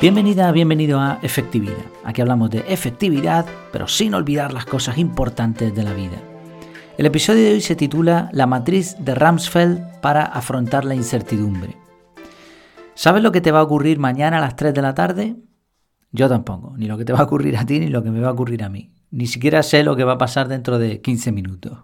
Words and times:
Bienvenida, 0.00 0.50
bienvenido 0.50 0.98
a 0.98 1.18
Efectividad. 1.20 1.84
Aquí 2.04 2.22
hablamos 2.22 2.48
de 2.48 2.64
efectividad, 2.68 3.44
pero 3.70 3.86
sin 3.86 4.14
olvidar 4.14 4.50
las 4.54 4.64
cosas 4.64 4.96
importantes 4.96 5.74
de 5.74 5.82
la 5.82 5.92
vida. 5.92 6.16
El 6.96 7.04
episodio 7.04 7.44
de 7.44 7.52
hoy 7.52 7.60
se 7.60 7.76
titula 7.76 8.30
La 8.32 8.46
matriz 8.46 8.96
de 8.98 9.14
Ramsfeld 9.14 10.00
para 10.00 10.24
afrontar 10.24 10.86
la 10.86 10.94
incertidumbre. 10.94 11.76
¿Sabes 12.94 13.22
lo 13.22 13.30
que 13.30 13.42
te 13.42 13.52
va 13.52 13.58
a 13.58 13.62
ocurrir 13.62 13.98
mañana 13.98 14.38
a 14.38 14.40
las 14.40 14.56
3 14.56 14.72
de 14.72 14.80
la 14.80 14.94
tarde? 14.94 15.36
Yo 16.12 16.30
tampoco, 16.30 16.72
ni 16.78 16.86
lo 16.86 16.96
que 16.96 17.04
te 17.04 17.12
va 17.12 17.18
a 17.18 17.24
ocurrir 17.24 17.58
a 17.58 17.66
ti 17.66 17.78
ni 17.78 17.88
lo 17.88 18.02
que 18.02 18.10
me 18.10 18.20
va 18.20 18.28
a 18.28 18.32
ocurrir 18.32 18.64
a 18.64 18.70
mí. 18.70 18.94
Ni 19.10 19.26
siquiera 19.26 19.62
sé 19.62 19.84
lo 19.84 19.96
que 19.96 20.04
va 20.04 20.14
a 20.14 20.18
pasar 20.18 20.48
dentro 20.48 20.78
de 20.78 21.02
15 21.02 21.30
minutos. 21.30 21.76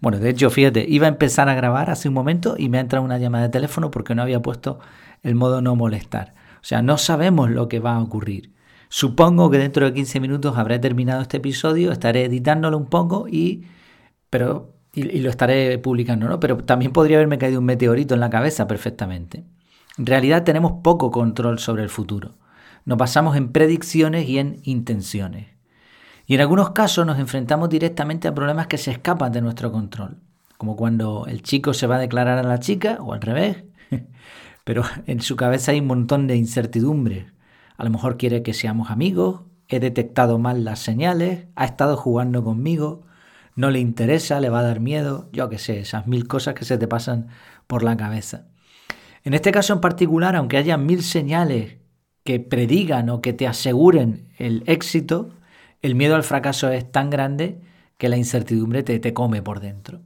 Bueno, 0.00 0.18
de 0.18 0.30
hecho, 0.30 0.48
fíjate, 0.48 0.86
iba 0.88 1.04
a 1.04 1.10
empezar 1.10 1.50
a 1.50 1.54
grabar 1.54 1.90
hace 1.90 2.08
un 2.08 2.14
momento 2.14 2.54
y 2.56 2.70
me 2.70 2.78
ha 2.78 2.80
entrado 2.80 3.04
una 3.04 3.18
llamada 3.18 3.44
de 3.44 3.50
teléfono 3.50 3.90
porque 3.90 4.14
no 4.14 4.22
había 4.22 4.40
puesto 4.40 4.78
el 5.22 5.34
modo 5.34 5.60
no 5.60 5.76
molestar. 5.76 6.32
Sea, 6.68 6.82
no 6.82 6.98
sabemos 6.98 7.50
lo 7.50 7.66
que 7.66 7.80
va 7.80 7.94
a 7.94 8.02
ocurrir. 8.02 8.52
Supongo 8.90 9.48
que 9.48 9.56
dentro 9.56 9.86
de 9.86 9.94
15 9.94 10.20
minutos 10.20 10.58
habré 10.58 10.78
terminado 10.78 11.22
este 11.22 11.38
episodio, 11.38 11.92
estaré 11.92 12.26
editándolo 12.26 12.76
un 12.76 12.84
poco 12.90 13.26
y, 13.26 13.64
pero, 14.28 14.74
y, 14.92 15.20
lo 15.20 15.30
estaré 15.30 15.78
publicando, 15.78 16.28
¿no? 16.28 16.38
Pero 16.40 16.58
también 16.58 16.92
podría 16.92 17.16
haberme 17.16 17.38
caído 17.38 17.60
un 17.60 17.64
meteorito 17.64 18.12
en 18.12 18.20
la 18.20 18.28
cabeza 18.28 18.66
perfectamente. 18.66 19.46
En 19.96 20.04
realidad 20.04 20.44
tenemos 20.44 20.82
poco 20.82 21.10
control 21.10 21.58
sobre 21.58 21.84
el 21.84 21.88
futuro. 21.88 22.34
Nos 22.84 22.98
basamos 22.98 23.34
en 23.38 23.50
predicciones 23.50 24.28
y 24.28 24.38
en 24.38 24.60
intenciones. 24.64 25.46
Y 26.26 26.34
en 26.34 26.42
algunos 26.42 26.72
casos 26.72 27.06
nos 27.06 27.18
enfrentamos 27.18 27.70
directamente 27.70 28.28
a 28.28 28.34
problemas 28.34 28.66
que 28.66 28.76
se 28.76 28.90
escapan 28.90 29.32
de 29.32 29.40
nuestro 29.40 29.72
control, 29.72 30.18
como 30.58 30.76
cuando 30.76 31.24
el 31.28 31.40
chico 31.40 31.72
se 31.72 31.86
va 31.86 31.96
a 31.96 32.00
declarar 32.00 32.36
a 32.36 32.42
la 32.42 32.58
chica 32.58 32.98
o 33.00 33.14
al 33.14 33.22
revés, 33.22 33.64
pero 34.68 34.82
en 35.06 35.22
su 35.22 35.34
cabeza 35.34 35.72
hay 35.72 35.80
un 35.80 35.86
montón 35.86 36.26
de 36.26 36.36
incertidumbre. 36.36 37.28
A 37.78 37.84
lo 37.84 37.90
mejor 37.90 38.18
quiere 38.18 38.42
que 38.42 38.52
seamos 38.52 38.90
amigos, 38.90 39.44
he 39.66 39.80
detectado 39.80 40.38
mal 40.38 40.62
las 40.62 40.80
señales, 40.80 41.46
ha 41.56 41.64
estado 41.64 41.96
jugando 41.96 42.44
conmigo, 42.44 43.06
no 43.56 43.70
le 43.70 43.78
interesa, 43.78 44.40
le 44.40 44.50
va 44.50 44.58
a 44.58 44.64
dar 44.64 44.80
miedo, 44.80 45.30
yo 45.32 45.48
qué 45.48 45.56
sé, 45.56 45.80
esas 45.80 46.06
mil 46.06 46.28
cosas 46.28 46.52
que 46.52 46.66
se 46.66 46.76
te 46.76 46.86
pasan 46.86 47.28
por 47.66 47.82
la 47.82 47.96
cabeza. 47.96 48.48
En 49.24 49.32
este 49.32 49.52
caso 49.52 49.72
en 49.72 49.80
particular, 49.80 50.36
aunque 50.36 50.58
haya 50.58 50.76
mil 50.76 51.02
señales 51.02 51.78
que 52.22 52.38
predigan 52.38 53.08
o 53.08 53.22
que 53.22 53.32
te 53.32 53.46
aseguren 53.46 54.34
el 54.36 54.64
éxito, 54.66 55.30
el 55.80 55.94
miedo 55.94 56.14
al 56.14 56.24
fracaso 56.24 56.68
es 56.68 56.92
tan 56.92 57.08
grande 57.08 57.62
que 57.96 58.10
la 58.10 58.18
incertidumbre 58.18 58.82
te, 58.82 58.98
te 58.98 59.14
come 59.14 59.40
por 59.40 59.60
dentro. 59.60 60.02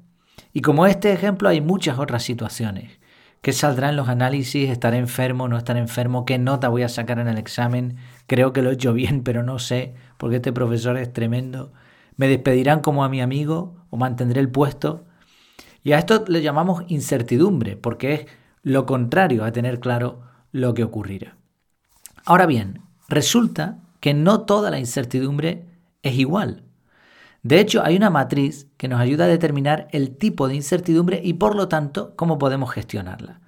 Y 0.53 0.61
como 0.61 0.87
este 0.87 1.13
ejemplo 1.13 1.49
hay 1.49 1.61
muchas 1.61 1.99
otras 1.99 2.23
situaciones 2.23 3.02
qué 3.43 3.53
saldrá 3.53 3.91
en 3.91 3.97
los 3.97 4.09
análisis, 4.09 4.71
estaré 4.71 4.99
enfermo, 4.99 5.49
no 5.49 5.59
estaré 5.59 5.81
enfermo, 5.81 6.25
qué 6.25 6.39
nota 6.39 6.69
voy 6.69 6.85
a 6.85 6.89
sacar 6.89 7.19
en 7.19 7.29
el 7.29 7.39
examen, 7.39 7.97
creo 8.27 8.53
que 8.53 8.63
lo 8.63 8.71
he 8.71 8.75
hecho 8.75 8.93
bien, 8.95 9.23
pero 9.23 9.43
no 9.43 9.59
sé, 9.59 9.95
porque 10.17 10.37
este 10.37 10.53
profesor 10.53 10.97
es 10.97 11.13
tremendo, 11.13 11.73
me 12.17 12.29
despedirán 12.29 12.81
como 12.81 13.05
a 13.05 13.09
mi 13.09 13.21
amigo 13.21 13.75
o 13.91 13.97
mantendré 13.97 14.41
el 14.41 14.49
puesto. 14.49 15.05
Y 15.83 15.93
a 15.93 15.99
esto 15.99 16.25
le 16.29 16.43
llamamos 16.43 16.85
incertidumbre, 16.89 17.77
porque 17.77 18.15
es 18.15 18.27
lo 18.63 18.87
contrario 18.87 19.45
a 19.45 19.51
tener 19.51 19.81
claro 19.81 20.23
lo 20.53 20.75
que 20.75 20.85
ocurrirá. 20.85 21.37
Ahora 22.25 22.47
bien, 22.47 22.83
resulta 23.09 23.79
que 23.99 24.15
no 24.15 24.43
toda 24.43 24.71
la 24.71 24.79
incertidumbre 24.79 25.67
es 26.03 26.15
igual. 26.15 26.63
De 27.43 27.59
hecho, 27.59 27.83
hay 27.85 27.97
una 27.97 28.11
matriz 28.11 28.69
que 28.77 28.89
nos 28.89 29.01
ayuda 29.01 29.25
a 29.25 29.29
determinar 29.29 29.89
el 29.91 30.17
tipo 30.17 30.47
de 30.49 30.55
incertidumbre 30.55 31.21
y 31.23 31.35
por 31.35 31.57
lo 31.57 31.69
tanto 31.69 32.15
cómo 32.17 32.39
podemos 32.39 32.71
gestionarla. 32.71 33.41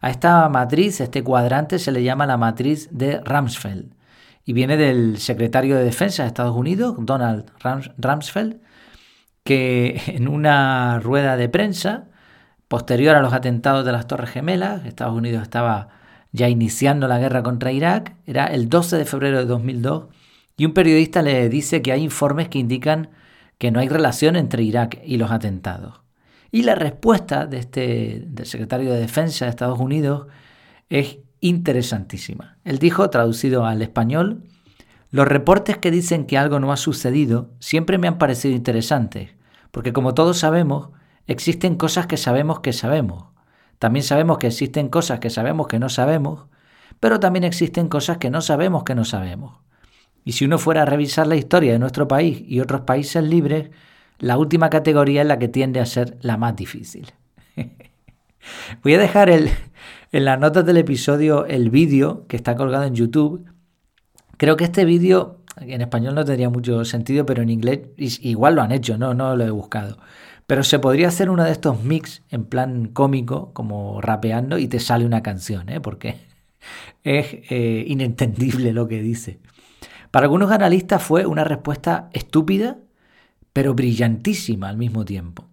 A 0.00 0.10
esta 0.10 0.48
matriz, 0.48 1.00
este 1.00 1.24
cuadrante, 1.24 1.78
se 1.78 1.90
le 1.90 2.02
llama 2.02 2.26
la 2.26 2.36
matriz 2.36 2.88
de 2.92 3.20
Ramsfeld 3.20 3.94
y 4.44 4.52
viene 4.52 4.76
del 4.76 5.18
secretario 5.18 5.76
de 5.76 5.84
Defensa 5.84 6.22
de 6.22 6.28
Estados 6.28 6.56
Unidos, 6.56 6.94
Donald 6.98 7.50
Ramsfeld, 7.98 8.60
que 9.44 10.00
en 10.06 10.28
una 10.28 11.00
rueda 11.00 11.36
de 11.36 11.48
prensa 11.48 12.08
posterior 12.68 13.16
a 13.16 13.22
los 13.22 13.32
atentados 13.32 13.84
de 13.84 13.92
las 13.92 14.06
Torres 14.06 14.30
Gemelas, 14.30 14.84
Estados 14.84 15.16
Unidos 15.16 15.42
estaba 15.42 15.88
ya 16.32 16.48
iniciando 16.48 17.08
la 17.08 17.18
guerra 17.18 17.42
contra 17.42 17.72
Irak, 17.72 18.14
era 18.26 18.46
el 18.46 18.68
12 18.68 18.98
de 18.98 19.04
febrero 19.06 19.38
de 19.38 19.46
2002, 19.46 20.06
y 20.56 20.66
un 20.66 20.74
periodista 20.74 21.22
le 21.22 21.48
dice 21.48 21.82
que 21.82 21.92
hay 21.92 22.02
informes 22.02 22.48
que 22.48 22.58
indican 22.58 23.08
que 23.58 23.70
no 23.70 23.80
hay 23.80 23.88
relación 23.88 24.36
entre 24.36 24.62
Irak 24.62 25.00
y 25.04 25.16
los 25.16 25.30
atentados. 25.30 26.00
Y 26.50 26.62
la 26.62 26.74
respuesta 26.74 27.46
de 27.46 27.58
este, 27.58 28.24
del 28.26 28.46
secretario 28.46 28.92
de 28.92 29.00
Defensa 29.00 29.44
de 29.44 29.50
Estados 29.50 29.78
Unidos 29.78 30.28
es 30.88 31.18
interesantísima. 31.40 32.56
Él 32.64 32.78
dijo, 32.78 33.10
traducido 33.10 33.66
al 33.66 33.82
español, 33.82 34.44
los 35.10 35.28
reportes 35.28 35.78
que 35.78 35.90
dicen 35.90 36.26
que 36.26 36.38
algo 36.38 36.60
no 36.60 36.72
ha 36.72 36.76
sucedido 36.76 37.50
siempre 37.60 37.98
me 37.98 38.08
han 38.08 38.18
parecido 38.18 38.54
interesantes, 38.54 39.30
porque 39.70 39.92
como 39.92 40.14
todos 40.14 40.38
sabemos, 40.38 40.90
existen 41.26 41.76
cosas 41.76 42.06
que 42.06 42.16
sabemos 42.16 42.60
que 42.60 42.72
sabemos. 42.72 43.24
También 43.78 44.02
sabemos 44.02 44.38
que 44.38 44.48
existen 44.48 44.88
cosas 44.88 45.20
que 45.20 45.30
sabemos 45.30 45.68
que 45.68 45.78
no 45.78 45.88
sabemos, 45.88 46.46
pero 47.00 47.20
también 47.20 47.44
existen 47.44 47.88
cosas 47.88 48.18
que 48.18 48.30
no 48.30 48.40
sabemos 48.40 48.84
que 48.84 48.94
no 48.94 49.04
sabemos. 49.04 49.54
Y 50.28 50.32
si 50.32 50.44
uno 50.44 50.58
fuera 50.58 50.82
a 50.82 50.84
revisar 50.84 51.26
la 51.26 51.36
historia 51.36 51.72
de 51.72 51.78
nuestro 51.78 52.06
país 52.06 52.44
y 52.46 52.60
otros 52.60 52.82
países 52.82 53.24
libres, 53.24 53.70
la 54.18 54.36
última 54.36 54.68
categoría 54.68 55.22
es 55.22 55.26
la 55.26 55.38
que 55.38 55.48
tiende 55.48 55.80
a 55.80 55.86
ser 55.86 56.18
la 56.20 56.36
más 56.36 56.54
difícil. 56.54 57.10
Voy 58.82 58.92
a 58.92 58.98
dejar 58.98 59.30
el, 59.30 59.48
en 60.12 60.26
las 60.26 60.38
notas 60.38 60.66
del 60.66 60.76
episodio 60.76 61.46
el 61.46 61.70
vídeo 61.70 62.26
que 62.26 62.36
está 62.36 62.56
colgado 62.56 62.84
en 62.84 62.94
YouTube. 62.94 63.46
Creo 64.36 64.58
que 64.58 64.64
este 64.64 64.84
vídeo 64.84 65.38
en 65.62 65.80
español 65.80 66.14
no 66.14 66.26
tendría 66.26 66.50
mucho 66.50 66.84
sentido, 66.84 67.24
pero 67.24 67.40
en 67.40 67.48
inglés 67.48 67.86
igual 67.96 68.56
lo 68.56 68.60
han 68.60 68.72
hecho, 68.72 68.98
no, 68.98 69.14
no 69.14 69.34
lo 69.34 69.46
he 69.46 69.50
buscado. 69.50 69.96
Pero 70.46 70.62
se 70.62 70.78
podría 70.78 71.08
hacer 71.08 71.30
uno 71.30 71.42
de 71.42 71.52
estos 71.52 71.82
mix 71.82 72.20
en 72.28 72.44
plan 72.44 72.88
cómico, 72.88 73.54
como 73.54 74.02
rapeando, 74.02 74.58
y 74.58 74.68
te 74.68 74.78
sale 74.78 75.06
una 75.06 75.22
canción, 75.22 75.70
¿eh? 75.70 75.80
porque 75.80 76.16
es 77.02 77.28
eh, 77.48 77.86
inentendible 77.88 78.74
lo 78.74 78.88
que 78.88 79.00
dice. 79.00 79.38
Para 80.10 80.24
algunos 80.24 80.50
analistas 80.50 81.02
fue 81.02 81.26
una 81.26 81.44
respuesta 81.44 82.08
estúpida, 82.12 82.78
pero 83.52 83.74
brillantísima 83.74 84.68
al 84.68 84.76
mismo 84.76 85.04
tiempo. 85.04 85.48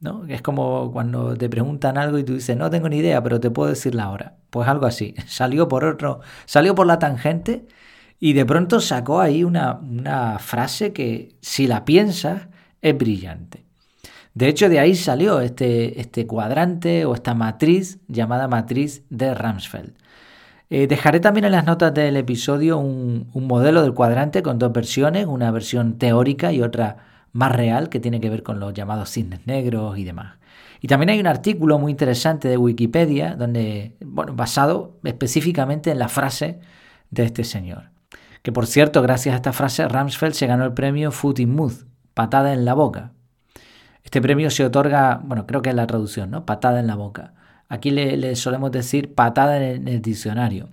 ¿no? 0.00 0.26
Es 0.26 0.42
como 0.42 0.92
cuando 0.92 1.36
te 1.36 1.48
preguntan 1.48 1.98
algo 1.98 2.18
y 2.18 2.24
tú 2.24 2.34
dices, 2.34 2.56
no 2.56 2.70
tengo 2.70 2.88
ni 2.88 2.98
idea, 2.98 3.22
pero 3.22 3.40
te 3.40 3.50
puedo 3.50 3.70
decirla 3.70 4.04
ahora. 4.04 4.36
Pues 4.50 4.68
algo 4.68 4.86
así. 4.86 5.14
Salió 5.26 5.68
por 5.68 5.84
otro, 5.84 6.20
salió 6.46 6.74
por 6.74 6.86
la 6.86 6.98
tangente 6.98 7.66
y 8.20 8.32
de 8.32 8.46
pronto 8.46 8.80
sacó 8.80 9.20
ahí 9.20 9.44
una, 9.44 9.74
una 9.74 10.38
frase 10.38 10.92
que, 10.92 11.36
si 11.40 11.66
la 11.66 11.84
piensas, 11.84 12.48
es 12.80 12.96
brillante. 12.96 13.64
De 14.34 14.48
hecho, 14.48 14.68
de 14.68 14.78
ahí 14.78 14.94
salió 14.94 15.40
este, 15.40 16.00
este 16.00 16.26
cuadrante 16.26 17.04
o 17.04 17.14
esta 17.14 17.34
matriz 17.34 17.98
llamada 18.06 18.46
matriz 18.46 19.02
de 19.10 19.34
Ramsfeld. 19.34 19.94
Eh, 20.70 20.86
dejaré 20.86 21.20
también 21.20 21.46
en 21.46 21.52
las 21.52 21.64
notas 21.64 21.94
del 21.94 22.16
episodio 22.16 22.78
un, 22.78 23.30
modelo 23.34 23.82
del 23.82 23.94
cuadrante 23.94 24.42
con 24.42 24.58
dos 24.58 24.72
versiones, 24.72 25.26
una 25.26 25.50
versión 25.50 25.96
teórica 25.96 26.52
y 26.52 26.60
otra 26.60 26.98
más 27.32 27.52
real 27.52 27.88
que 27.88 28.00
tiene 28.00 28.20
que 28.20 28.28
ver 28.28 28.42
con 28.42 28.60
los 28.60 28.74
llamados 28.74 29.10
cisnes 29.10 29.46
negros 29.46 29.96
y 29.98 30.04
demás. 30.04 30.36
Y 30.80 30.88
también 30.88 31.10
hay 31.10 31.20
un 31.20 31.26
artículo 31.26 31.78
muy 31.78 31.90
interesante 31.90 32.48
de 32.48 32.56
Wikipedia, 32.56 33.34
donde, 33.34 33.96
bueno, 34.00 34.34
basado 34.34 34.98
específicamente 35.04 35.90
en 35.90 35.98
la 35.98 36.08
frase 36.08 36.60
de 37.10 37.24
este 37.24 37.44
señor. 37.44 37.90
Que 38.42 38.52
por 38.52 38.66
cierto, 38.66 39.02
gracias 39.02 39.32
a 39.32 39.36
esta 39.36 39.52
frase, 39.52 39.88
Ramsfeld 39.88 40.34
se 40.34 40.46
ganó 40.46 40.64
el 40.64 40.74
premio 40.74 41.10
Foot 41.10 41.40
in 41.40 41.54
Mouth, 41.54 41.86
patada 42.14 42.52
en 42.52 42.64
la 42.64 42.74
boca. 42.74 43.12
Este 44.04 44.20
premio 44.20 44.50
se 44.50 44.64
otorga, 44.64 45.20
bueno, 45.24 45.46
creo 45.46 45.62
que 45.62 45.70
es 45.70 45.76
la 45.76 45.86
traducción, 45.86 46.30
¿no? 46.30 46.46
Patada 46.46 46.78
en 46.80 46.86
la 46.86 46.94
boca. 46.94 47.34
Aquí 47.68 47.90
le, 47.90 48.34
solemos 48.34 48.72
decir 48.72 49.14
patada 49.14 49.58
en 49.58 49.88
el, 49.88 50.00
diccionario 50.00 50.70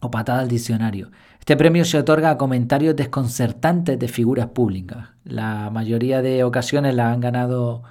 o 0.00 0.10
patada 0.10 0.40
al 0.40 0.48
diccionario. 0.48 1.10
Este 1.40 1.56
premio 1.56 1.84
se 1.84 1.98
otorga 1.98 2.30
a 2.30 2.38
comentarios 2.38 2.94
desconcertantes 2.94 3.98
de 3.98 4.08
figuras 4.08 4.48
públicas. 4.48 5.08
La 5.24 5.70
mayoría 5.70 6.22
de 6.22 6.44
ocasiones 6.44 6.94
la 6.94 7.10
han 7.10 7.20
ganado 7.20 7.82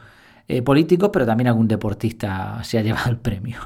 eh, 0.48 0.62
políticos, 0.62 1.10
pero 1.12 1.26
también 1.26 1.48
algún 1.48 1.68
deportista 1.68 2.60
se 2.64 2.78
ha 2.78 2.82
llevado 2.82 3.10
el 3.10 3.18
premio. 3.18 3.60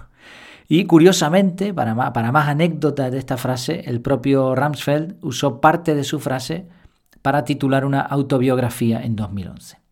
Y 0.67 0.85
curiosamente, 0.85 1.73
para 1.73 1.95
más, 1.95 2.11
para 2.11 2.31
más 2.31 2.47
anécdotas 2.47 3.11
de 3.11 3.19
esta 3.19 3.37
frase, 3.37 3.83
el 3.85 4.01
propio 4.01 4.53
Ramsfeld 4.55 5.15
usó 5.21 5.61
parte 5.61 5.95
de 5.95 6.03
su 6.03 6.19
frase 6.19 6.67
para 7.21 7.45
titular 7.45 7.85
una 7.85 8.01
autobiografía 8.01 9.01
en 9.03 9.15
2011. 9.15 9.86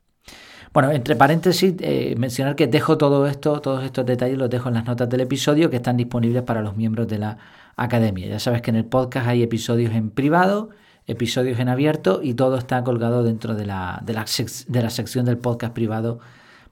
Bueno, 0.75 0.91
entre 0.91 1.15
paréntesis, 1.15 1.73
eh, 1.79 2.15
mencionar 2.17 2.57
que 2.57 2.67
dejo 2.67 2.97
todo 2.97 3.27
esto, 3.27 3.61
todos 3.61 3.85
estos 3.85 4.05
detalles 4.05 4.37
los 4.37 4.49
dejo 4.49 4.67
en 4.67 4.73
las 4.73 4.83
notas 4.83 5.07
del 5.07 5.21
episodio 5.21 5.69
que 5.69 5.77
están 5.77 5.95
disponibles 5.95 6.43
para 6.43 6.61
los 6.61 6.75
miembros 6.75 7.07
de 7.07 7.17
la 7.17 7.37
academia. 7.77 8.27
Ya 8.27 8.39
sabes 8.39 8.61
que 8.61 8.71
en 8.71 8.75
el 8.75 8.83
podcast 8.83 9.25
hay 9.25 9.41
episodios 9.41 9.93
en 9.93 10.09
privado, 10.09 10.71
episodios 11.07 11.61
en 11.61 11.69
abierto 11.69 12.19
y 12.21 12.33
todo 12.33 12.57
está 12.57 12.83
colgado 12.83 13.23
dentro 13.23 13.55
de 13.55 13.65
la, 13.65 14.01
de 14.05 14.11
la, 14.15 14.25
de 14.67 14.81
la 14.81 14.89
sección 14.89 15.23
del 15.23 15.37
podcast 15.37 15.71
privado 15.71 16.19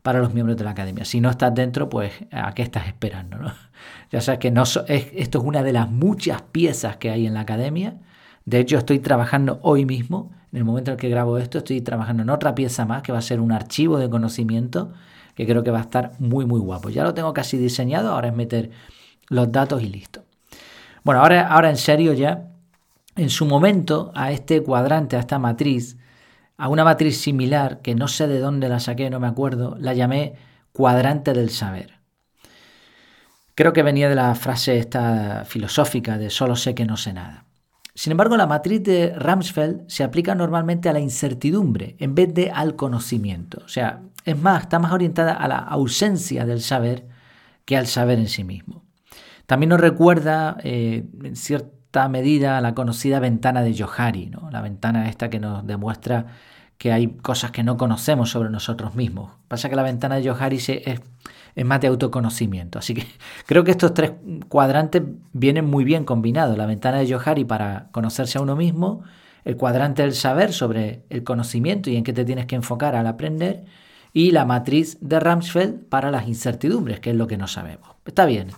para 0.01 0.19
los 0.19 0.33
miembros 0.33 0.57
de 0.57 0.65
la 0.65 0.71
academia. 0.71 1.05
Si 1.05 1.21
no 1.21 1.29
estás 1.29 1.55
dentro, 1.55 1.87
pues 1.87 2.11
¿a 2.29 2.53
qué 2.53 2.63
estás 2.63 2.87
esperando? 2.87 3.37
¿no? 3.37 3.53
Ya 4.11 4.19
sabes 4.19 4.39
que 4.39 4.51
no 4.51 4.63
esto 4.63 5.37
es 5.39 5.45
una 5.45 5.63
de 5.63 5.71
las 5.71 5.89
muchas 5.89 6.41
piezas 6.41 6.97
que 6.97 7.09
hay 7.09 7.25
en 7.25 7.35
la 7.35 7.39
academia. 7.39 8.01
De 8.43 8.59
hecho, 8.59 8.77
estoy 8.77 8.99
trabajando 8.99 9.59
hoy 9.61 9.85
mismo, 9.85 10.29
en 10.53 10.57
el 10.57 10.65
momento 10.65 10.91
en 10.91 10.97
que 10.97 11.09
grabo 11.09 11.39
esto, 11.39 11.57
estoy 11.57 11.81
trabajando 11.81 12.21
en 12.21 12.29
otra 12.29 12.53
pieza 12.53 12.85
más 12.85 13.01
que 13.01 13.11
va 13.11 13.17
a 13.17 13.23
ser 13.23 13.39
un 13.39 13.51
archivo 13.51 13.97
de 13.97 14.07
conocimiento 14.07 14.93
que 15.33 15.47
creo 15.47 15.63
que 15.63 15.71
va 15.71 15.79
a 15.79 15.81
estar 15.81 16.11
muy, 16.19 16.45
muy 16.45 16.59
guapo. 16.59 16.89
Ya 16.89 17.03
lo 17.03 17.15
tengo 17.15 17.33
casi 17.33 17.57
diseñado, 17.57 18.11
ahora 18.11 18.27
es 18.27 18.35
meter 18.35 18.69
los 19.29 19.51
datos 19.51 19.81
y 19.81 19.89
listo. 19.89 20.25
Bueno, 21.03 21.21
ahora, 21.21 21.47
ahora 21.47 21.71
en 21.71 21.77
serio 21.77 22.13
ya, 22.13 22.51
en 23.15 23.31
su 23.31 23.47
momento 23.47 24.11
a 24.13 24.31
este 24.31 24.61
cuadrante, 24.61 25.15
a 25.15 25.21
esta 25.21 25.39
matriz, 25.39 25.97
a 26.55 26.67
una 26.67 26.83
matriz 26.83 27.19
similar, 27.19 27.81
que 27.81 27.95
no 27.95 28.07
sé 28.07 28.27
de 28.27 28.37
dónde 28.37 28.69
la 28.69 28.79
saqué, 28.79 29.09
no 29.09 29.19
me 29.19 29.27
acuerdo, 29.27 29.75
la 29.79 29.95
llamé 29.95 30.35
cuadrante 30.71 31.33
del 31.33 31.49
saber. 31.49 31.95
Creo 33.55 33.73
que 33.73 33.81
venía 33.81 34.07
de 34.07 34.15
la 34.15 34.35
frase 34.35 34.77
esta 34.77 35.45
filosófica 35.45 36.19
de 36.19 36.29
solo 36.29 36.55
sé 36.55 36.75
que 36.75 36.85
no 36.85 36.95
sé 36.95 37.11
nada. 37.13 37.42
Sin 37.95 38.11
embargo, 38.11 38.37
la 38.37 38.47
matriz 38.47 38.81
de 38.83 39.13
Ramsfeld 39.15 39.87
se 39.87 40.03
aplica 40.03 40.33
normalmente 40.33 40.89
a 40.89 40.93
la 40.93 40.99
incertidumbre 40.99 41.95
en 41.99 42.15
vez 42.15 42.33
de 42.33 42.49
al 42.49 42.75
conocimiento. 42.75 43.61
O 43.65 43.67
sea, 43.67 44.01
es 44.25 44.37
más, 44.37 44.63
está 44.63 44.79
más 44.79 44.91
orientada 44.91 45.33
a 45.33 45.47
la 45.47 45.57
ausencia 45.57 46.45
del 46.45 46.61
saber 46.61 47.07
que 47.65 47.77
al 47.77 47.87
saber 47.87 48.19
en 48.19 48.29
sí 48.29 48.43
mismo. 48.43 48.83
También 49.45 49.69
nos 49.69 49.79
recuerda 49.79 50.57
eh, 50.63 51.05
en 51.23 51.35
cierta 51.35 52.07
medida 52.09 52.57
a 52.57 52.61
la 52.61 52.73
conocida 52.73 53.19
ventana 53.19 53.61
de 53.61 53.77
Johari, 53.77 54.27
¿no? 54.27 54.49
la 54.49 54.61
ventana 54.61 55.09
esta 55.09 55.29
que 55.29 55.39
nos 55.39 55.65
demuestra 55.65 56.25
que 56.77 56.91
hay 56.91 57.07
cosas 57.07 57.51
que 57.51 57.63
no 57.63 57.77
conocemos 57.77 58.31
sobre 58.31 58.49
nosotros 58.49 58.95
mismos. 58.95 59.31
Pasa 59.47 59.69
que 59.69 59.75
la 59.75 59.83
ventana 59.83 60.15
de 60.15 60.27
Johari 60.27 60.57
es, 60.57 61.01
es 61.55 61.65
más 61.65 61.81
de 61.81 61.87
autoconocimiento. 61.87 62.79
Así 62.79 62.93
que 62.93 63.05
creo 63.45 63.63
que 63.63 63.71
estos 63.71 63.93
tres 63.93 64.13
cuadrantes 64.49 65.03
vienen 65.33 65.65
muy 65.65 65.83
bien 65.83 66.05
combinados. 66.05 66.57
La 66.57 66.65
ventana 66.65 66.99
de 66.99 67.11
Johari 67.11 67.45
para 67.45 67.89
conocerse 67.91 68.37
a 68.37 68.41
uno 68.41 68.55
mismo, 68.55 69.03
el 69.45 69.57
cuadrante 69.57 70.01
del 70.01 70.13
saber 70.13 70.53
sobre 70.53 71.03
el 71.09 71.23
conocimiento 71.23 71.89
y 71.89 71.97
en 71.97 72.03
qué 72.03 72.13
te 72.13 72.25
tienes 72.25 72.45
que 72.45 72.55
enfocar 72.55 72.95
al 72.95 73.07
aprender, 73.07 73.65
y 74.13 74.31
la 74.31 74.45
matriz 74.45 74.97
de 75.01 75.19
Ramsfeld 75.19 75.85
para 75.85 76.11
las 76.11 76.27
incertidumbres, 76.27 76.99
que 76.99 77.09
es 77.09 77.15
lo 77.15 77.25
que 77.25 77.37
no 77.37 77.47
sabemos. 77.47 77.89
Está 78.05 78.25
bien, 78.25 78.49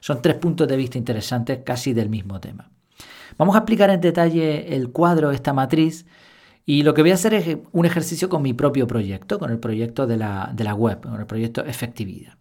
son 0.00 0.22
tres 0.22 0.36
puntos 0.36 0.66
de 0.66 0.76
vista 0.76 0.96
interesantes 0.96 1.60
casi 1.64 1.92
del 1.92 2.08
mismo 2.08 2.40
tema. 2.40 2.70
Vamos 3.36 3.54
a 3.54 3.58
explicar 3.58 3.90
en 3.90 4.00
detalle 4.00 4.74
el 4.74 4.90
cuadro, 4.90 5.32
esta 5.32 5.52
matriz, 5.52 6.06
y 6.68 6.82
lo 6.82 6.94
que 6.94 7.02
voy 7.02 7.12
a 7.12 7.14
hacer 7.14 7.32
es 7.32 7.58
un 7.70 7.86
ejercicio 7.86 8.28
con 8.28 8.42
mi 8.42 8.52
propio 8.52 8.88
proyecto, 8.88 9.38
con 9.38 9.52
el 9.52 9.60
proyecto 9.60 10.08
de 10.08 10.16
la, 10.16 10.50
de 10.52 10.64
la 10.64 10.74
web, 10.74 11.00
con 11.00 11.20
el 11.20 11.26
proyecto 11.26 11.64
Efectividad. 11.64 12.34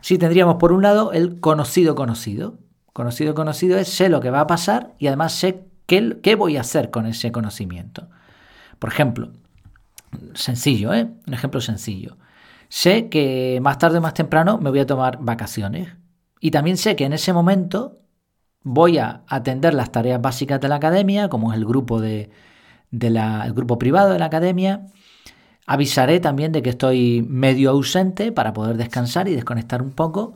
Así 0.00 0.18
tendríamos 0.18 0.56
por 0.56 0.72
un 0.72 0.82
lado 0.82 1.12
el 1.12 1.38
conocido 1.38 1.94
conocido. 1.94 2.58
Conocido 2.92 3.34
conocido 3.34 3.78
es 3.78 3.86
sé 3.86 4.08
lo 4.08 4.20
que 4.20 4.30
va 4.30 4.40
a 4.40 4.46
pasar 4.48 4.94
y 4.98 5.06
además 5.06 5.32
sé 5.32 5.64
qué, 5.86 6.18
qué 6.20 6.34
voy 6.34 6.56
a 6.56 6.62
hacer 6.62 6.90
con 6.90 7.06
ese 7.06 7.30
conocimiento. 7.30 8.08
Por 8.80 8.90
ejemplo, 8.90 9.30
sencillo, 10.34 10.92
¿eh? 10.92 11.08
Un 11.24 11.32
ejemplo 11.32 11.60
sencillo. 11.60 12.16
Sé 12.68 13.08
que 13.10 13.60
más 13.62 13.78
tarde 13.78 13.98
o 13.98 14.00
más 14.00 14.14
temprano 14.14 14.58
me 14.58 14.70
voy 14.70 14.80
a 14.80 14.86
tomar 14.86 15.18
vacaciones. 15.20 15.88
Y 16.40 16.50
también 16.50 16.76
sé 16.76 16.96
que 16.96 17.04
en 17.04 17.12
ese 17.12 17.32
momento 17.32 18.00
voy 18.64 18.98
a 18.98 19.22
atender 19.28 19.72
las 19.72 19.92
tareas 19.92 20.20
básicas 20.20 20.60
de 20.60 20.68
la 20.68 20.76
academia, 20.76 21.28
como 21.28 21.52
es 21.52 21.58
el 21.58 21.64
grupo, 21.64 22.00
de, 22.00 22.30
el 22.92 23.52
grupo 23.54 23.78
privado 23.78 24.12
de 24.12 24.18
la 24.18 24.26
academia. 24.26 24.86
Avisaré 25.66 26.20
también 26.20 26.52
de 26.52 26.62
que 26.62 26.70
estoy 26.70 27.24
medio 27.28 27.70
ausente 27.70 28.32
para 28.32 28.52
poder 28.52 28.76
descansar 28.76 29.28
y 29.28 29.34
desconectar 29.34 29.82
un 29.82 29.92
poco. 29.92 30.34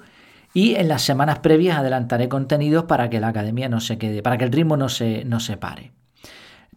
Y 0.54 0.74
en 0.76 0.88
las 0.88 1.02
semanas 1.02 1.40
previas 1.40 1.78
adelantaré 1.78 2.28
contenidos 2.28 2.84
para 2.84 3.10
que 3.10 3.20
la 3.20 3.28
academia 3.28 3.68
no 3.68 3.80
se 3.80 3.98
quede, 3.98 4.22
para 4.22 4.38
que 4.38 4.44
el 4.44 4.52
ritmo 4.52 4.76
no 4.76 4.88
se, 4.88 5.24
no 5.24 5.40
se 5.40 5.56
pare. 5.56 5.92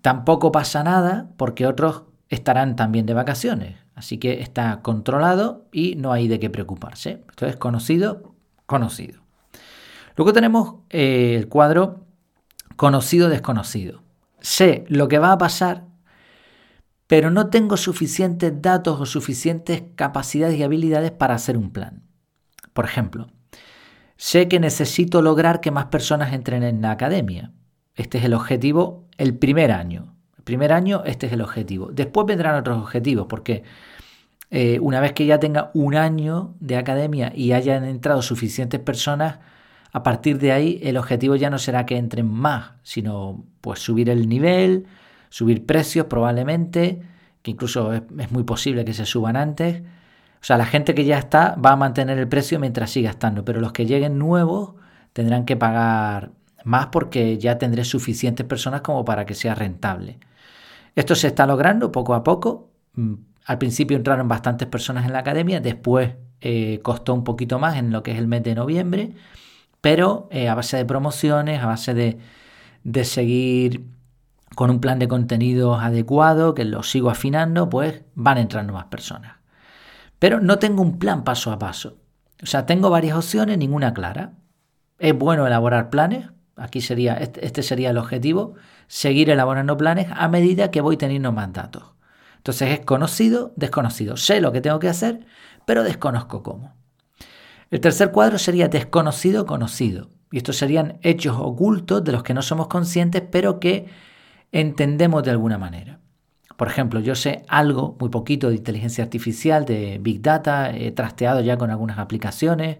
Tampoco 0.02 0.52
pasa 0.52 0.84
nada 0.84 1.30
porque 1.38 1.66
otros 1.66 2.04
estarán 2.28 2.76
también 2.76 3.06
de 3.06 3.14
vacaciones. 3.14 3.78
Así 3.96 4.18
que 4.18 4.42
está 4.42 4.82
controlado 4.82 5.66
y 5.72 5.96
no 5.96 6.12
hay 6.12 6.28
de 6.28 6.40
qué 6.40 6.50
preocuparse. 6.50 7.24
Esto 7.30 7.46
es 7.46 7.58
conocido, 7.58 8.34
conocido. 8.66 9.22
Luego 10.16 10.34
tenemos 10.34 10.76
eh, 10.90 11.36
el 11.38 11.48
cuadro 11.48 12.06
conocido, 12.76 13.30
desconocido. 13.30 14.02
Sé 14.42 14.86
lo 14.88 15.08
que 15.08 15.20
va 15.20 15.32
a 15.32 15.38
pasar, 15.38 15.86
pero 17.08 17.32
no 17.32 17.50
tengo 17.50 17.78
suficientes 17.78 18.62
datos 18.62 19.02
o 19.02 19.06
suficientes 19.06 19.84
capacidades 19.96 20.58
y 20.58 20.64
habilidades 20.64 21.12
para 21.12 21.36
hacer 21.36 21.58
un 21.58 21.72
plan. 21.72 22.04
Por 22.74 22.86
ejemplo, 22.86 23.28
sé 24.16 24.48
que 24.48 24.60
necesito 24.60 25.22
lograr 25.22 25.60
que 25.60 25.72
más 25.72 25.86
personas 25.86 26.34
entren 26.34 26.64
en 26.64 26.82
la 26.82 26.92
academia. 26.92 27.52
Este 27.96 28.20
es 28.20 28.26
el 28.26 28.34
objetivo 28.34 29.08
el 29.18 29.38
primer 29.38 29.72
año 29.72 30.16
primer 30.50 30.74
año 30.74 31.04
este 31.06 31.28
es 31.28 31.34
el 31.34 31.42
objetivo. 31.42 31.92
Después 31.92 32.26
vendrán 32.26 32.56
otros 32.56 32.80
objetivos, 32.80 33.28
porque 33.30 33.62
eh, 34.50 34.80
una 34.82 35.00
vez 35.00 35.14
que 35.14 35.28
ya 35.28 35.40
tenga 35.40 35.70
un 35.76 35.94
año 35.94 36.56
de 36.60 36.76
academia 36.76 37.32
y 37.36 37.52
hayan 37.52 37.84
entrado 37.84 38.24
suficientes 38.24 38.80
personas, 38.80 39.38
a 39.92 40.04
partir 40.04 40.40
de 40.40 40.52
ahí 40.52 40.80
el 40.84 40.98
objetivo 40.98 41.36
ya 41.36 41.50
no 41.50 41.58
será 41.58 41.86
que 41.86 41.98
entren 41.98 42.30
más, 42.30 42.74
sino 42.84 43.44
pues 43.62 43.80
subir 43.80 44.10
el 44.10 44.30
nivel, 44.30 44.86
subir 45.30 45.66
precios 45.66 46.06
probablemente, 46.06 47.02
que 47.42 47.52
incluso 47.52 47.94
es, 47.94 48.04
muy 48.32 48.44
posible 48.44 48.86
que 48.86 48.94
se 48.94 49.06
suban 49.06 49.36
antes. 49.36 49.82
O 49.82 50.44
sea, 50.44 50.58
la 50.58 50.66
gente 50.66 50.94
que 50.94 51.06
ya 51.06 51.18
está 51.18 51.56
va 51.56 51.72
a 51.72 51.76
mantener 51.76 52.18
el 52.18 52.28
precio 52.28 52.60
mientras 52.60 52.92
siga 52.92 53.10
estando, 53.10 53.44
pero 53.44 53.60
los 53.60 53.72
que 53.72 53.86
lleguen 53.86 54.18
nuevos 54.18 54.76
tendrán 55.14 55.46
que 55.46 55.58
pagar 55.58 56.32
más 56.64 56.88
porque 56.88 57.38
ya 57.38 57.58
tendré 57.58 57.84
suficientes 57.84 58.46
personas 58.46 58.82
como 58.82 59.06
para 59.06 59.26
que 59.26 59.34
sea 59.34 59.56
rentable. 59.56 60.20
Esto 60.96 61.16
se 61.16 61.28
está 61.28 61.48
logrando 61.48 61.92
poco 61.92 62.14
a 62.14 62.24
poco. 62.24 62.70
Mm, 62.94 63.14
al 63.46 63.58
principio 63.58 63.98
entraron 63.98 64.28
bastantes 64.28 64.68
personas 64.68 65.06
en 65.06 65.14
la 65.14 65.20
academia, 65.20 65.60
después 65.60 66.16
eh, 66.42 66.80
costó 66.84 67.14
un 67.14 67.24
poquito 67.24 67.58
más 67.60 67.78
en 67.78 67.92
lo 67.92 68.04
que 68.04 68.12
es 68.12 68.18
el 68.18 68.28
mes 68.28 68.44
de 68.44 68.56
noviembre, 68.56 69.14
pero 69.82 70.28
eh, 70.32 70.50
a 70.50 70.56
base 70.56 70.78
de 70.78 70.86
promociones, 70.86 71.62
a 71.62 71.68
base 71.68 71.94
de, 71.94 73.04
seguir 73.04 73.86
con 74.56 74.70
un 74.70 74.82
plan 74.82 75.00
de 75.00 75.08
contenidos 75.08 75.82
adecuado, 75.82 76.54
que 76.54 76.66
lo 76.66 76.84
sigo 76.84 77.10
afinando, 77.10 77.70
pues 77.70 78.02
van 78.16 78.38
entrando 78.38 78.74
más 78.74 78.86
personas. 78.86 79.38
Pero 80.20 80.42
no 80.42 80.60
tengo 80.60 80.82
un 80.82 81.00
plan 81.00 81.24
paso 81.24 81.52
a 81.52 81.60
paso. 81.60 81.98
O 82.44 82.46
sea, 82.46 82.66
tengo 82.66 82.90
varias 82.90 83.18
opciones, 83.18 83.58
ninguna 83.58 83.94
clara. 83.94 84.34
Es 84.98 85.18
bueno 85.18 85.48
elaborar 85.48 85.90
planes, 85.90 86.30
aquí 86.58 86.82
sería, 86.82 87.14
este 87.14 87.64
sería 87.64 87.92
el 87.92 87.98
objetivo, 87.98 88.56
seguir 88.88 89.30
elaborando 89.30 89.78
planes 89.78 90.08
a 90.14 90.28
medida 90.28 90.72
que 90.72 90.82
voy 90.82 90.98
teniendo 90.98 91.32
más 91.32 91.54
datos. 91.54 91.84
Entonces 92.38 92.80
es 92.80 92.86
conocido, 92.86 93.54
desconocido. 93.56 94.18
Sé 94.18 94.42
lo 94.42 94.52
que 94.52 94.62
tengo 94.62 94.80
que 94.80 94.90
hacer, 94.90 95.26
pero 95.66 95.84
desconozco 95.84 96.44
cómo. 96.44 96.79
El 97.72 97.82
tercer 97.82 98.12
cuadro 98.12 98.38
sería 98.40 98.68
desconocido, 98.68 99.46
conocido. 99.46 100.10
Y 100.32 100.38
estos 100.38 100.58
serían 100.58 101.00
hechos 101.02 101.38
ocultos 101.40 102.04
de 102.04 102.12
los 102.12 102.24
que 102.24 102.34
no 102.34 102.42
somos 102.42 102.68
conscientes, 102.68 103.24
pero 103.30 103.60
que 103.60 103.88
entendemos 104.52 105.24
de 105.24 105.32
alguna 105.32 105.58
manera. 105.58 106.00
Por 106.58 106.68
ejemplo, 106.68 107.00
yo 107.00 107.16
sé 107.16 107.44
algo, 107.48 107.96
muy 108.00 108.10
poquito, 108.10 108.50
de 108.50 108.56
inteligencia 108.56 109.04
artificial, 109.04 109.66
de 109.66 110.00
Big 110.02 110.22
Data, 110.22 110.76
he 110.76 110.92
trasteado 110.92 111.42
ya 111.42 111.58
con 111.58 111.70
algunas 111.70 112.00
aplicaciones. 112.00 112.80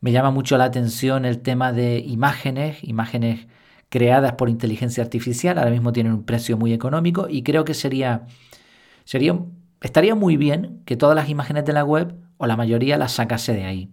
Me 0.00 0.12
llama 0.12 0.30
mucho 0.30 0.58
la 0.58 0.64
atención 0.64 1.24
el 1.24 1.40
tema 1.40 1.72
de 1.72 1.98
imágenes, 2.00 2.82
imágenes 2.84 3.46
creadas 3.88 4.32
por 4.32 4.50
inteligencia 4.50 5.02
artificial, 5.02 5.58
ahora 5.58 5.70
mismo 5.70 5.92
tienen 5.92 6.12
un 6.12 6.24
precio 6.24 6.58
muy 6.58 6.72
económico 6.72 7.26
y 7.28 7.42
creo 7.42 7.64
que 7.64 7.74
sería, 7.74 8.26
sería, 9.04 9.38
estaría 9.80 10.14
muy 10.14 10.36
bien 10.36 10.82
que 10.84 10.96
todas 10.96 11.16
las 11.16 11.30
imágenes 11.30 11.64
de 11.64 11.72
la 11.72 11.84
web 11.84 12.14
o 12.36 12.46
la 12.46 12.56
mayoría 12.56 12.98
las 12.98 13.12
sacase 13.12 13.54
de 13.54 13.64
ahí. 13.64 13.92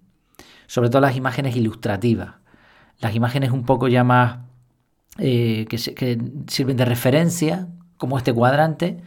Sobre 0.67 0.89
todo 0.89 1.01
las 1.01 1.15
imágenes 1.15 1.55
ilustrativas, 1.55 2.36
las 3.00 3.15
imágenes 3.15 3.51
un 3.51 3.65
poco 3.65 3.88
ya 3.88 4.03
más 4.03 4.39
eh, 5.17 5.65
que, 5.69 5.77
sirven 6.48 6.77
de 6.77 6.86
referencia, 6.86 7.67
como 7.98 8.17
este 8.17 8.34
cuadrante, 8.34 9.01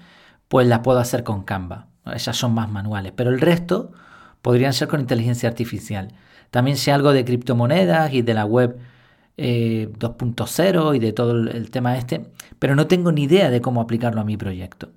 pues 0.48 0.66
las 0.66 0.80
puedo 0.80 0.98
hacer 0.98 1.24
con 1.24 1.42
Canva. 1.42 1.88
Esas 2.14 2.36
son 2.36 2.54
más 2.54 2.70
manuales, 2.70 3.12
pero 3.14 3.30
el 3.30 3.40
resto 3.40 3.92
podrían 4.40 4.72
ser 4.72 4.88
con 4.88 5.00
inteligencia 5.00 5.48
artificial. 5.48 6.12
También 6.50 6.76
sé 6.78 6.92
algo 6.92 7.12
de 7.12 7.24
criptomonedas 7.24 8.14
y 8.14 8.22
de 8.22 8.34
la 8.34 8.46
web 8.46 8.78
2.0 9.36 10.92
eh, 10.92 10.96
y 10.96 10.98
de 10.98 11.12
todo 11.12 11.32
el, 11.32 11.70
tema 11.70 11.96
este, 11.96 12.26
pero 12.58 12.74
no 12.74 12.86
tengo 12.86 13.12
ni 13.12 13.24
idea 13.24 13.50
de 13.50 13.60
cómo 13.60 13.80
aplicarlo 13.80 14.20
a 14.20 14.24
mi 14.24 14.36
proyecto. 14.36 14.90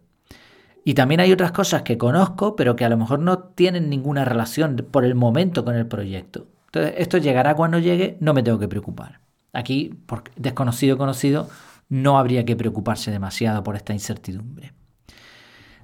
Y 0.84 0.96
también 0.96 1.22
hay 1.22 1.32
otras 1.32 1.52
cosas 1.52 1.84
que 1.84 1.98
conozco, 1.98 2.56
pero 2.56 2.76
que 2.76 2.86
a 2.86 2.90
lo 2.90 2.98
mejor 2.98 3.20
no 3.20 3.40
tienen 3.40 3.90
ninguna 3.90 4.26
relación 4.26 4.76
por 4.90 5.06
el 5.06 5.16
momento 5.16 5.64
con 5.64 5.76
el 5.76 5.88
proyecto. 5.88 6.48
Entonces, 6.68 6.96
esto 6.98 7.18
llegará 7.18 7.56
cuando 7.56 7.80
llegue, 7.80 8.18
no 8.20 8.34
me 8.34 8.44
tengo 8.44 8.58
que 8.58 8.68
preocupar. 8.68 9.20
Aquí, 9.54 9.94
por 10.06 10.24
desconocido 10.36 10.98
conocido, 10.98 11.50
no 11.90 12.18
habría 12.18 12.46
que 12.46 12.56
preocuparse 12.56 13.12
demasiado 13.12 13.64
por 13.64 13.76
esta 13.76 13.94
incertidumbre. 13.94 14.74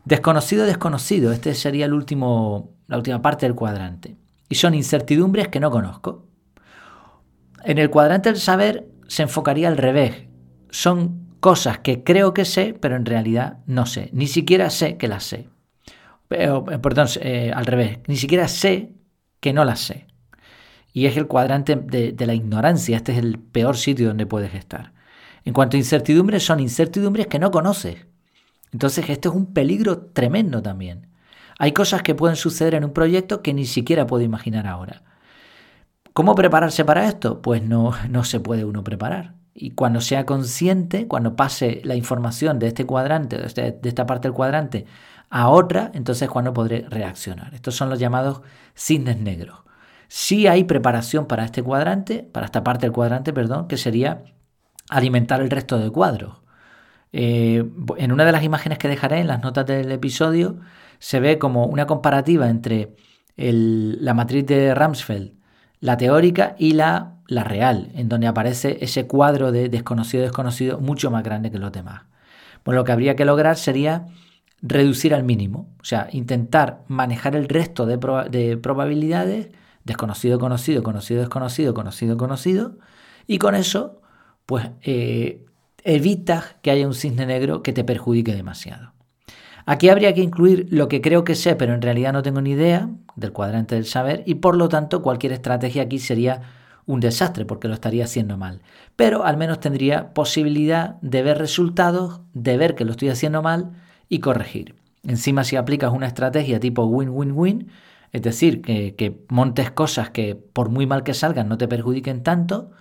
Desconocido, 0.06 0.66
desconocido, 0.66 1.34
este 1.34 1.54
sería 1.54 1.86
el 1.86 1.94
último, 1.94 2.72
la 2.88 2.98
última 2.98 3.22
parte 3.22 3.46
del 3.46 3.56
cuadrante. 3.56 4.16
Y 4.48 4.56
son 4.56 4.74
incertidumbres 4.74 5.50
que 5.50 5.60
no 5.60 5.70
conozco. 5.70 6.26
En 7.66 7.78
el 7.78 7.90
cuadrante 7.90 8.30
del 8.30 8.40
saber 8.40 8.88
se 9.08 9.24
enfocaría 9.24 9.68
al 9.68 9.76
revés. 9.76 10.28
Son 10.70 11.27
cosas 11.40 11.80
que 11.80 12.04
creo 12.04 12.34
que 12.34 12.46
sé, 12.46 12.76
pero 12.80 12.96
en 12.96 13.06
realidad 13.06 13.60
no 13.66 13.86
sé. 13.86 14.10
Ni 14.14 14.28
siquiera 14.28 14.70
sé 14.70 14.98
que 14.98 15.08
las 15.08 15.24
sé. 15.24 15.50
Eh, 16.30 16.62
perdón, 16.82 17.08
eh, 17.22 17.52
al 17.54 17.66
revés. 17.66 18.00
Ni 18.08 18.18
siquiera 18.18 18.48
sé 18.48 18.94
que 19.40 19.54
no 19.54 19.66
las 19.66 19.80
sé. 19.80 20.08
Y 20.94 21.06
es 21.06 21.16
el 21.18 21.28
cuadrante 21.28 21.76
de, 21.76 22.26
la 22.26 22.34
ignorancia. 22.34 22.98
Este 22.98 23.12
es 23.12 23.20
el 23.20 23.40
peor 23.40 23.78
sitio 23.78 24.08
donde 24.08 24.26
puedes 24.26 24.54
estar. 24.54 24.94
En 25.46 25.54
cuanto 25.54 25.78
a 25.78 25.80
incertidumbres, 25.80 26.44
son 26.44 26.60
incertidumbres 26.60 27.28
que 27.28 27.40
no 27.40 27.52
conoces. 27.52 28.08
Entonces, 28.74 29.10
esto 29.10 29.30
es 29.30 29.36
un 29.36 29.54
peligro 29.54 30.00
tremendo 30.00 30.62
también. 30.62 31.08
Hay 31.60 31.72
cosas 31.72 32.02
que 32.02 32.16
pueden 32.16 32.36
suceder 32.36 32.76
en 32.76 32.84
un 32.84 32.94
proyecto 32.94 33.42
que 33.42 33.54
ni 33.54 33.66
siquiera 33.66 34.06
puedo 34.08 34.24
imaginar 34.24 34.68
ahora. 34.68 35.04
¿Cómo 36.14 36.36
prepararse 36.36 36.84
para 36.84 37.08
esto? 37.08 37.42
Pues 37.42 37.62
no, 37.62 37.94
no 38.10 38.24
se 38.24 38.40
puede 38.40 38.66
uno 38.66 38.84
preparar. 38.84 39.37
Y 39.60 39.72
cuando 39.72 40.02
sea 40.02 40.24
consciente, 40.24 41.08
cuando 41.08 41.36
pase 41.36 41.82
la 41.84 41.96
información 41.96 42.60
de 42.60 42.68
este 42.68 42.86
cuadrante, 42.86 43.40
de, 43.40 43.48
este, 43.48 43.80
esta 43.84 44.06
parte 44.06 44.28
del 44.28 44.36
cuadrante, 44.36 44.86
a 45.32 45.50
otra, 45.50 45.90
entonces 45.96 46.30
cuando 46.30 46.54
podré 46.54 46.86
reaccionar. 46.88 47.56
Estos 47.56 47.76
son 47.76 47.90
los 47.90 47.98
llamados 47.98 48.42
cisnes 48.76 49.18
negros. 49.18 49.62
Sí 50.10 50.46
hay 50.46 50.64
preparación 50.66 51.26
para 51.26 51.44
este 51.44 51.64
cuadrante, 51.64 52.22
para 52.22 52.46
esta 52.46 52.64
parte 52.64 52.86
del 52.86 52.94
cuadrante, 52.94 53.34
perdón, 53.34 53.68
que 53.68 53.78
sería 53.78 54.26
alimentar 54.92 55.42
el 55.42 55.50
resto 55.50 55.80
de 55.80 55.90
cuadros. 55.90 56.36
Eh, 57.12 57.68
en 57.98 58.12
una 58.12 58.26
de 58.26 58.32
las 58.32 58.44
imágenes 58.44 58.78
que 58.78 58.88
dejaré 58.88 59.22
en 59.22 59.28
las 59.28 59.42
notas 59.42 59.66
del 59.66 59.92
episodio 59.92 60.60
se 61.00 61.20
ve 61.20 61.40
como 61.40 61.66
una 61.66 61.88
comparativa 61.88 62.48
entre 62.48 62.96
la 63.36 64.14
matriz 64.14 64.46
de 64.46 64.76
Ramsfeld, 64.76 65.34
la 65.80 65.98
teórica 65.98 66.56
y 66.60 66.74
la 66.74 67.17
la 67.28 67.44
real, 67.44 67.92
en 67.94 68.10
donde 68.10 68.28
aparece 68.28 68.78
ese 68.82 69.06
cuadro 69.06 69.52
de 69.52 69.70
desconocido 69.70 70.24
desconocido 70.24 70.80
mucho 70.80 71.12
más 71.12 71.24
grande 71.24 71.52
que 71.52 71.60
los 71.60 71.72
demás. 71.72 72.04
Pues 72.64 72.76
lo 72.76 72.84
que 72.84 72.92
habría 72.92 73.16
que 73.16 73.26
lograr 73.26 73.58
sería 73.58 74.08
reducir 74.62 75.14
al 75.14 75.24
mínimo, 75.24 75.70
o 75.80 75.86
sea, 75.86 76.08
intentar 76.12 76.84
manejar 76.88 77.36
el 77.36 77.48
resto 77.48 77.86
de, 77.86 78.58
probabilidades, 78.58 79.50
desconocido, 79.84 80.40
conocido, 80.40 80.84
conocido, 80.84 81.22
desconocido, 81.22 81.74
conocido, 81.74 82.18
conocido, 82.18 82.78
y 83.28 83.38
con 83.38 83.56
eso, 83.56 84.02
pues 84.46 84.70
eh, 84.82 85.46
evitas 85.84 86.56
que 86.62 86.72
haya 86.72 86.88
un 86.88 86.94
cisne 86.94 87.26
negro 87.26 87.62
que 87.62 87.74
te 87.74 87.84
perjudique 87.84 88.34
demasiado. 88.34 88.94
Aquí 89.66 89.90
habría 89.90 90.14
que 90.14 90.22
incluir 90.22 90.68
lo 90.72 90.88
que 90.88 91.02
creo 91.02 91.24
que 91.26 91.36
sé, 91.36 91.56
pero 91.56 91.74
en 91.74 91.82
realidad 91.82 92.14
no 92.14 92.24
tengo 92.24 92.42
ni 92.42 92.52
idea 92.52 92.90
del 93.16 93.34
cuadrante 93.34 93.76
del 93.76 93.86
saber, 93.86 94.24
y 94.26 94.36
por 94.36 94.56
lo 94.56 94.70
tanto 94.70 95.02
cualquier 95.02 95.34
estrategia 95.34 95.84
aquí 95.84 96.00
sería 96.00 96.42
un 96.88 97.02
desastre 97.02 97.46
porque 97.46 97.68
lo 97.68 97.76
estaría 97.76 98.06
haciendo 98.06 98.38
mal. 98.38 98.62
Pero 98.96 99.26
al 99.26 99.38
menos 99.38 99.60
tendría 99.60 100.14
posibilidad 100.14 100.96
de 101.02 101.22
ver 101.22 101.38
resultados, 101.38 102.22
de 102.34 102.58
ver 102.58 102.74
que 102.74 102.86
lo 102.86 102.92
estoy 102.92 103.10
haciendo 103.10 103.44
mal 103.44 103.74
y 104.10 104.20
corregir. 104.20 104.76
Encima 105.04 105.44
si 105.44 105.58
aplicas 105.58 105.94
una 105.94 106.08
estrategia 106.08 106.60
tipo 106.60 106.86
win-win-win, 106.86 107.70
es 108.12 108.22
decir, 108.22 108.62
que, 108.62 109.26
montes 109.30 109.70
cosas 109.70 110.10
que 110.10 110.36
por 110.36 110.70
muy 110.70 110.88
mal 110.88 111.04
que 111.04 111.14
salgan 111.14 111.50
no 111.50 111.58
te 111.58 111.68
perjudiquen 111.68 112.24
tanto, 112.24 112.72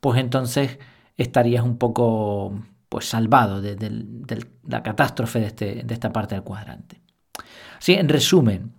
pues 0.00 0.20
entonces 0.20 0.78
estarías 1.16 1.64
un 1.64 1.78
poco 1.78 2.60
pues 2.88 3.06
salvado 3.06 3.60
de, 3.60 3.76
de 3.76 4.46
la 4.68 4.82
catástrofe 4.82 5.40
de, 5.40 5.46
este, 5.46 5.82
de 5.84 5.94
esta 5.94 6.12
parte 6.12 6.34
del 6.34 6.44
cuadrante. 6.44 7.00
Sí, 7.78 7.94
en 7.94 8.08
resumen, 8.08 8.72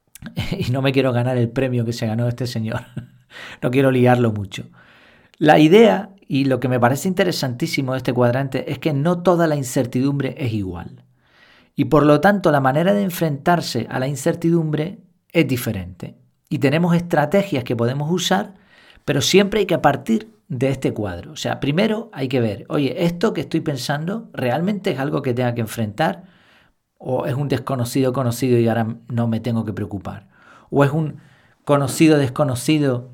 y 0.58 0.70
no 0.70 0.82
me 0.82 0.92
quiero 0.92 1.12
ganar 1.12 1.36
el 1.36 1.50
premio 1.50 1.84
que 1.84 1.92
se 1.92 2.06
ganó 2.06 2.28
este 2.28 2.46
señor, 2.46 2.82
no 3.62 3.70
quiero 3.70 3.90
liarlo 3.90 4.32
mucho. 4.32 4.64
La 5.38 5.58
idea 5.58 6.10
y 6.28 6.44
lo 6.44 6.60
que 6.60 6.68
me 6.68 6.80
parece 6.80 7.08
interesantísimo 7.08 7.92
de 7.92 7.98
este 7.98 8.12
cuadrante 8.12 8.70
es 8.70 8.78
que 8.78 8.92
no 8.92 9.22
toda 9.22 9.46
la 9.46 9.56
incertidumbre 9.56 10.34
es 10.38 10.52
igual. 10.52 11.04
Y 11.74 11.86
por 11.86 12.06
lo 12.06 12.20
tanto 12.20 12.50
la 12.50 12.60
manera 12.60 12.94
de 12.94 13.02
enfrentarse 13.02 13.86
a 13.90 13.98
la 13.98 14.08
incertidumbre 14.08 15.00
es 15.32 15.48
diferente. 15.48 16.16
Y 16.48 16.58
tenemos 16.58 16.94
estrategias 16.94 17.64
que 17.64 17.76
podemos 17.76 18.10
usar, 18.10 18.54
pero 19.04 19.20
siempre 19.20 19.60
hay 19.60 19.66
que 19.66 19.78
partir 19.78 20.32
de 20.48 20.68
este 20.68 20.92
cuadro. 20.92 21.32
O 21.32 21.36
sea, 21.36 21.60
primero 21.60 22.10
hay 22.12 22.28
que 22.28 22.40
ver, 22.40 22.66
oye, 22.68 23.04
esto 23.04 23.32
que 23.32 23.40
estoy 23.40 23.60
pensando 23.60 24.30
realmente 24.34 24.90
es 24.90 24.98
algo 24.98 25.22
que 25.22 25.34
tenga 25.34 25.54
que 25.54 25.62
enfrentar 25.62 26.24
o 26.98 27.26
es 27.26 27.34
un 27.34 27.48
desconocido 27.48 28.12
conocido 28.12 28.58
y 28.58 28.68
ahora 28.68 28.96
no 29.08 29.26
me 29.26 29.40
tengo 29.40 29.64
que 29.64 29.72
preocupar. 29.72 30.28
O 30.70 30.84
es 30.84 30.92
un 30.92 31.16
conocido 31.64 32.18
desconocido 32.18 33.10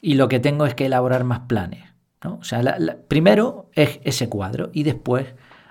y 0.00 0.14
lo 0.14 0.28
que 0.28 0.40
tengo 0.40 0.66
es 0.66 0.74
que 0.74 0.86
elaborar 0.86 1.24
más 1.24 1.40
planes. 1.40 1.84
¿no? 2.22 2.36
O 2.36 2.44
sea, 2.44 2.62
primero 3.08 3.70
es 3.74 4.00
ese 4.02 4.28
cuadro 4.28 4.70
y 4.72 4.82
después 4.82 5.26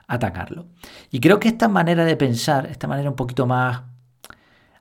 atacarlo. 0.07 0.67
Y 1.11 1.19
creo 1.19 1.39
que 1.39 1.49
esta 1.49 1.67
manera 1.67 2.05
de 2.05 2.15
pensar, 2.15 2.67
esta 2.67 2.87
manera 2.87 3.09
un 3.09 3.15
poquito 3.15 3.45
más 3.45 3.83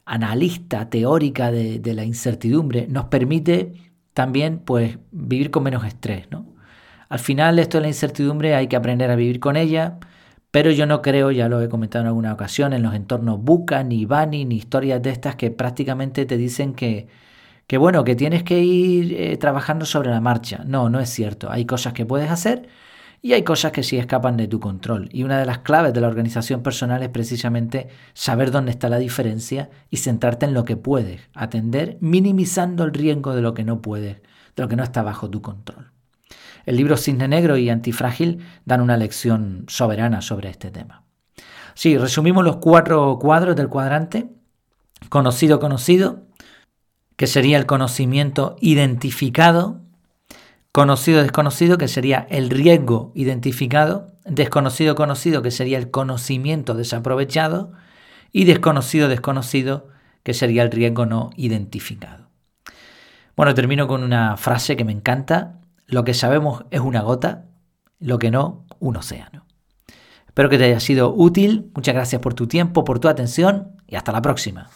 analista, 0.05 0.89
teórica 0.89 1.51
de, 1.51 1.81
la 1.95 2.05
incertidumbre, 2.05 2.87
nos 2.89 3.07
permite 3.07 3.73
también 4.15 4.61
pues, 4.61 4.99
vivir 5.11 5.51
con 5.51 5.65
menos 5.65 5.85
estrés. 5.85 6.31
¿no? 6.31 6.47
Al 7.09 7.19
final 7.19 7.59
esto 7.59 7.79
de 7.79 7.83
la 7.83 7.89
incertidumbre 7.89 8.55
hay 8.55 8.69
que 8.69 8.77
aprender 8.77 9.11
a 9.11 9.17
vivir 9.17 9.41
con 9.41 9.57
ella, 9.57 9.99
pero 10.53 10.71
yo 10.71 10.87
no 10.87 11.03
creo, 11.03 11.33
ya 11.33 11.49
lo 11.49 11.61
he 11.61 11.69
comentado 11.69 12.03
en 12.03 12.09
alguna 12.09 12.33
ocasión, 12.33 12.73
en 12.73 12.83
los 12.83 12.95
entornos 12.95 13.43
Buca, 13.43 13.83
ni 13.83 14.07
Bani, 14.07 14.45
ni 14.45 14.57
historias 14.57 15.03
de 15.03 15.11
estas 15.11 15.35
que 15.35 15.51
prácticamente 15.51 16.25
te 16.25 16.37
dicen 16.37 16.73
que, 16.75 17.09
que 17.67 17.79
bueno, 17.79 18.05
que 18.05 18.15
tienes 18.15 18.43
que 18.43 18.61
ir 18.61 19.15
eh, 19.15 19.37
trabajando 19.37 19.87
sobre 19.87 20.11
la 20.11 20.21
marcha. 20.21 20.63
No, 20.65 20.89
no 20.89 21.01
es 21.01 21.11
cierto. 21.11 21.51
Hay 21.51 21.67
cosas 21.67 21.93
que 21.93 22.07
puedes 22.07 22.31
hacer 22.31 22.69
y 23.23 23.33
hay 23.33 23.43
cosas 23.43 23.73
que 23.73 23.83
sí 23.83 23.99
escapan 23.99 24.37
de 24.37 24.47
tu 24.47 24.61
control. 24.61 25.09
Y 25.13 25.25
una 25.25 25.39
de 25.39 25.47
las 25.47 25.59
claves 25.59 25.93
de 25.93 26.01
la 26.01 26.07
organización 26.07 26.63
personal 26.63 27.03
es 27.03 27.09
precisamente 27.09 27.89
saber 28.15 28.51
dónde 28.51 28.71
está 28.71 28.89
la 28.89 28.99
diferencia 28.99 29.69
y 29.91 29.97
centrarte 29.97 30.47
en 30.47 30.55
lo 30.55 30.65
que 30.65 30.77
puedes 30.77 31.23
atender, 31.35 31.99
minimizando 32.01 32.85
el 32.85 32.93
riesgo 32.93 33.35
de 33.35 33.43
lo 33.43 33.53
que 33.53 33.65
no 33.65 33.83
puedes, 33.83 34.19
de 34.55 34.63
lo 34.63 34.69
que 34.69 34.77
no 34.77 34.85
está 34.85 35.03
bajo 35.03 35.29
tu 35.29 35.43
control. 35.43 35.91
El 36.67 36.77
libro 36.77 36.97
Cisne 36.97 37.29
Negro 37.29 37.57
y 37.57 37.69
Antifrágil 37.71 38.45
dan 38.65 38.81
una 38.81 38.97
lección 38.97 39.65
soberana 39.69 40.21
sobre 40.21 40.51
este 40.51 40.71
tema. 40.71 41.03
Sí, 41.75 41.99
resumimos 41.99 42.45
los 42.45 42.57
cuatro 42.57 43.19
cuadros 43.21 43.55
del 43.57 43.69
cuadrante. 43.69 44.29
Conocido, 45.09 45.61
conocido, 45.61 46.26
que 47.17 47.27
sería 47.27 47.59
el 47.59 47.67
conocimiento 47.67 48.57
identificado, 48.61 49.81
conocido, 50.73 51.23
desconocido, 51.23 51.79
que 51.79 51.89
sería 51.89 52.27
el 52.31 52.51
riesgo 52.51 53.13
identificado, 53.15 54.13
desconocido, 54.25 54.95
conocido, 54.95 55.43
que 55.43 55.51
sería 55.51 55.79
el 55.79 55.91
conocimiento 55.91 56.75
desaprovechado, 56.75 57.73
y 58.33 58.45
desconocido, 58.45 59.09
desconocido, 59.09 59.89
que 60.23 60.35
sería 60.35 60.63
el 60.63 60.71
riesgo 60.71 61.07
no 61.07 61.31
identificado. 61.37 62.29
Bueno, 63.37 63.55
termino 63.55 63.87
con 63.87 64.03
una 64.03 64.37
frase 64.37 64.77
que 64.77 64.85
me 64.85 64.93
encanta. 64.93 65.61
Lo 65.87 66.05
que 66.05 66.15
sabemos 66.15 66.65
es 66.71 66.81
una 66.81 67.01
gota, 67.01 67.47
lo 67.99 68.19
que 68.19 68.31
no, 68.31 68.67
un 68.79 68.97
océano. 68.97 69.47
Espero 70.27 70.51
que 70.51 70.59
te 70.59 70.65
haya 70.65 70.81
sido 70.81 71.15
útil. 71.15 71.71
Muchas 71.75 71.95
gracias 71.95 72.21
por 72.21 72.35
tu 72.35 72.47
tiempo, 72.47 72.85
por 72.85 72.99
tu 72.99 73.09
atención 73.09 73.73
y 73.87 73.97
hasta 73.97 74.13
la 74.13 74.21
próxima. 74.21 74.69